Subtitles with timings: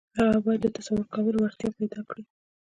[0.19, 2.23] هغه بايد د تصور کولو وړتيا پيدا کړي.